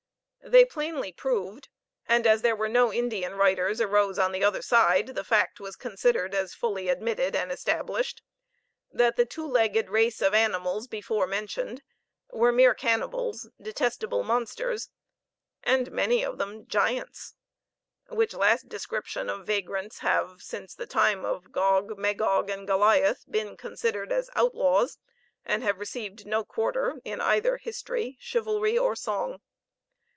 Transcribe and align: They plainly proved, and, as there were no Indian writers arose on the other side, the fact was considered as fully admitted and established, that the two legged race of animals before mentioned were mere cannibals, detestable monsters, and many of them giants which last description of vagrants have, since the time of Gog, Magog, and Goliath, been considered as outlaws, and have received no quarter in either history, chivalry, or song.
They 0.43 0.65
plainly 0.65 1.13
proved, 1.13 1.69
and, 2.07 2.27
as 2.27 2.41
there 2.41 2.57
were 2.57 2.67
no 2.67 2.91
Indian 2.91 3.35
writers 3.35 3.79
arose 3.79 4.19
on 4.19 4.33
the 4.33 4.43
other 4.43 4.61
side, 4.61 5.09
the 5.09 5.23
fact 5.23 5.61
was 5.61 5.77
considered 5.77 6.35
as 6.35 6.53
fully 6.53 6.89
admitted 6.89 7.37
and 7.37 7.53
established, 7.53 8.21
that 8.91 9.15
the 9.15 9.25
two 9.25 9.47
legged 9.47 9.89
race 9.89 10.21
of 10.21 10.33
animals 10.33 10.87
before 10.87 11.25
mentioned 11.25 11.83
were 12.31 12.51
mere 12.51 12.73
cannibals, 12.73 13.47
detestable 13.61 14.23
monsters, 14.25 14.89
and 15.63 15.89
many 15.89 16.25
of 16.25 16.37
them 16.37 16.67
giants 16.67 17.35
which 18.09 18.33
last 18.33 18.67
description 18.67 19.29
of 19.29 19.47
vagrants 19.47 19.99
have, 19.99 20.41
since 20.41 20.73
the 20.75 20.87
time 20.87 21.23
of 21.23 21.53
Gog, 21.53 21.97
Magog, 21.97 22.49
and 22.49 22.67
Goliath, 22.67 23.23
been 23.29 23.55
considered 23.55 24.11
as 24.11 24.29
outlaws, 24.35 24.97
and 25.45 25.63
have 25.63 25.79
received 25.79 26.25
no 26.25 26.43
quarter 26.43 26.99
in 27.05 27.21
either 27.21 27.55
history, 27.55 28.17
chivalry, 28.19 28.77
or 28.77 28.97
song. 28.97 29.39